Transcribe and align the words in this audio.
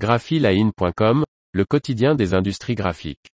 graphiline.com, 0.00 1.24
le 1.52 1.64
quotidien 1.66 2.14
des 2.14 2.32
industries 2.32 2.74
graphiques. 2.74 3.28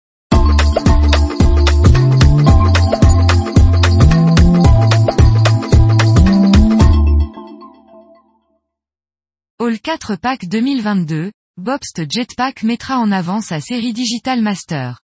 All 9.60 9.78
4 9.80 10.16
Pack 10.16 10.48
2022, 10.48 11.30
Bobst 11.56 12.10
Jetpack 12.10 12.64
mettra 12.64 12.98
en 12.98 13.12
avant 13.12 13.40
sa 13.40 13.60
série 13.60 13.92
Digital 13.92 14.42
Master. 14.42 14.98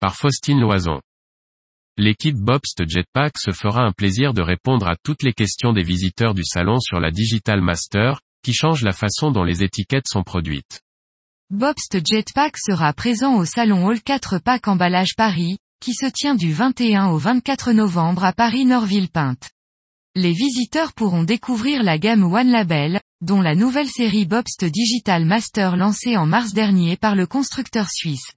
Par 0.00 0.16
Faustine 0.16 0.58
Loison. 0.58 1.00
L'équipe 1.96 2.36
Bobst 2.36 2.82
Jetpack 2.88 3.38
se 3.38 3.52
fera 3.52 3.82
un 3.82 3.92
plaisir 3.92 4.34
de 4.34 4.42
répondre 4.42 4.88
à 4.88 4.96
toutes 5.04 5.22
les 5.22 5.34
questions 5.34 5.72
des 5.72 5.84
visiteurs 5.84 6.34
du 6.34 6.42
salon 6.44 6.80
sur 6.80 6.98
la 6.98 7.12
Digital 7.12 7.60
Master, 7.60 8.20
qui 8.42 8.52
change 8.52 8.82
la 8.82 8.92
façon 8.92 9.30
dont 9.30 9.44
les 9.44 9.62
étiquettes 9.62 10.08
sont 10.08 10.22
produites. 10.22 10.82
Bobst 11.50 11.98
Jetpack 12.06 12.56
sera 12.58 12.92
présent 12.92 13.36
au 13.36 13.44
salon 13.44 13.88
All 13.88 14.00
4 14.00 14.38
Pack 14.38 14.68
Emballage 14.68 15.16
Paris, 15.16 15.58
qui 15.80 15.94
se 15.94 16.06
tient 16.06 16.34
du 16.34 16.52
21 16.52 17.08
au 17.08 17.18
24 17.18 17.72
novembre 17.72 18.24
à 18.24 18.32
Paris-Norville-Pinte. 18.32 19.50
Les 20.14 20.32
visiteurs 20.32 20.92
pourront 20.92 21.22
découvrir 21.22 21.82
la 21.82 21.98
gamme 21.98 22.24
One 22.24 22.50
Label, 22.50 23.00
dont 23.20 23.40
la 23.40 23.54
nouvelle 23.54 23.88
série 23.88 24.26
Bobst 24.26 24.64
Digital 24.64 25.24
Master 25.24 25.76
lancée 25.76 26.16
en 26.16 26.26
mars 26.26 26.52
dernier 26.52 26.96
par 26.96 27.14
le 27.14 27.26
constructeur 27.26 27.88
suisse. 27.88 28.32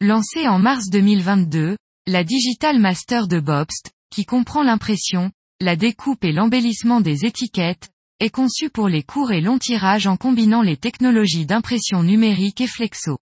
Lancée 0.00 0.48
en 0.48 0.58
mars 0.58 0.88
2022, 0.90 1.76
la 2.06 2.24
Digital 2.24 2.80
Master 2.80 3.28
de 3.28 3.38
Bobst, 3.38 3.92
qui 4.10 4.24
comprend 4.24 4.62
l'impression, 4.62 5.30
la 5.60 5.76
découpe 5.76 6.24
et 6.24 6.32
l'embellissement 6.32 7.00
des 7.00 7.24
étiquettes, 7.24 7.91
est 8.22 8.30
conçue 8.30 8.70
pour 8.70 8.88
les 8.88 9.02
courts 9.02 9.32
et 9.32 9.40
longs 9.40 9.58
tirages 9.58 10.06
en 10.06 10.16
combinant 10.16 10.62
les 10.62 10.76
technologies 10.76 11.44
d'impression 11.44 12.04
numérique 12.04 12.60
et 12.60 12.68
flexo. 12.68 13.18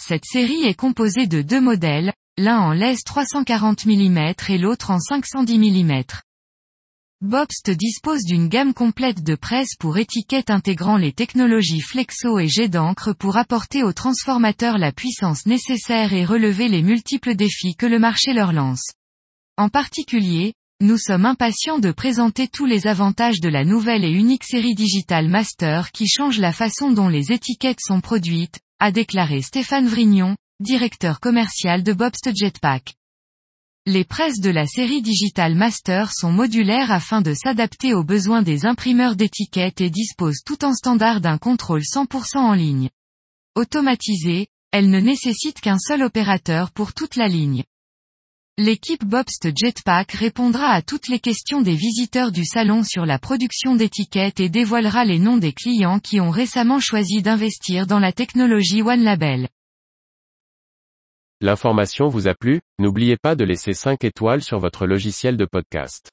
Cette 0.00 0.24
série 0.24 0.62
est 0.62 0.74
composée 0.74 1.26
de 1.26 1.42
deux 1.42 1.60
modèles, 1.60 2.12
l'un 2.36 2.60
en 2.60 2.72
laisse 2.72 3.02
340 3.02 3.86
mm 3.86 4.34
et 4.48 4.58
l'autre 4.58 4.92
en 4.92 5.00
510 5.00 5.58
mm. 5.58 6.02
Bobst 7.20 7.70
dispose 7.70 8.22
d'une 8.22 8.48
gamme 8.48 8.74
complète 8.74 9.24
de 9.24 9.34
presse 9.34 9.74
pour 9.76 9.98
étiquettes 9.98 10.50
intégrant 10.50 10.98
les 10.98 11.12
technologies 11.12 11.80
flexo 11.80 12.38
et 12.38 12.46
jet 12.46 12.68
d'encre 12.68 13.12
pour 13.12 13.38
apporter 13.38 13.82
aux 13.82 13.92
transformateurs 13.92 14.78
la 14.78 14.92
puissance 14.92 15.46
nécessaire 15.46 16.12
et 16.12 16.24
relever 16.24 16.68
les 16.68 16.82
multiples 16.82 17.34
défis 17.34 17.74
que 17.74 17.86
le 17.86 17.98
marché 17.98 18.34
leur 18.34 18.52
lance. 18.52 18.92
En 19.56 19.68
particulier, 19.68 20.54
nous 20.80 20.96
sommes 20.96 21.26
impatients 21.26 21.80
de 21.80 21.90
présenter 21.90 22.46
tous 22.46 22.64
les 22.64 22.86
avantages 22.86 23.40
de 23.40 23.48
la 23.48 23.64
nouvelle 23.64 24.04
et 24.04 24.12
unique 24.12 24.44
série 24.44 24.76
Digital 24.76 25.28
Master 25.28 25.90
qui 25.90 26.06
change 26.06 26.38
la 26.38 26.52
façon 26.52 26.92
dont 26.92 27.08
les 27.08 27.32
étiquettes 27.32 27.80
sont 27.80 28.00
produites, 28.00 28.60
a 28.78 28.92
déclaré 28.92 29.42
Stéphane 29.42 29.88
Vrignon, 29.88 30.36
directeur 30.60 31.18
commercial 31.18 31.82
de 31.82 31.92
Bobst 31.92 32.30
Jetpack. 32.32 32.94
Les 33.86 34.04
presses 34.04 34.38
de 34.38 34.50
la 34.50 34.66
série 34.66 35.02
Digital 35.02 35.56
Master 35.56 36.12
sont 36.12 36.30
modulaires 36.30 36.92
afin 36.92 37.22
de 37.22 37.34
s'adapter 37.34 37.92
aux 37.92 38.04
besoins 38.04 38.42
des 38.42 38.64
imprimeurs 38.64 39.16
d'étiquettes 39.16 39.80
et 39.80 39.90
disposent 39.90 40.42
tout 40.46 40.64
en 40.64 40.74
standard 40.74 41.20
d'un 41.20 41.38
contrôle 41.38 41.82
100% 41.82 42.36
en 42.36 42.54
ligne. 42.54 42.88
Automatisée, 43.56 44.46
elles 44.70 44.90
ne 44.90 45.00
nécessitent 45.00 45.60
qu'un 45.60 45.78
seul 45.78 46.04
opérateur 46.04 46.70
pour 46.70 46.92
toute 46.92 47.16
la 47.16 47.26
ligne. 47.26 47.64
L'équipe 48.60 49.04
Bobst 49.04 49.56
Jetpack 49.56 50.10
répondra 50.10 50.70
à 50.70 50.82
toutes 50.82 51.06
les 51.06 51.20
questions 51.20 51.62
des 51.62 51.76
visiteurs 51.76 52.32
du 52.32 52.44
salon 52.44 52.82
sur 52.82 53.06
la 53.06 53.20
production 53.20 53.76
d'étiquettes 53.76 54.40
et 54.40 54.48
dévoilera 54.48 55.04
les 55.04 55.20
noms 55.20 55.36
des 55.36 55.52
clients 55.52 56.00
qui 56.00 56.18
ont 56.18 56.30
récemment 56.30 56.80
choisi 56.80 57.22
d'investir 57.22 57.86
dans 57.86 58.00
la 58.00 58.10
technologie 58.10 58.82
One 58.82 59.04
Label. 59.04 59.48
L'information 61.40 62.08
vous 62.08 62.26
a 62.26 62.34
plu, 62.34 62.60
n'oubliez 62.80 63.16
pas 63.16 63.36
de 63.36 63.44
laisser 63.44 63.74
5 63.74 64.02
étoiles 64.02 64.42
sur 64.42 64.58
votre 64.58 64.88
logiciel 64.88 65.36
de 65.36 65.44
podcast. 65.44 66.10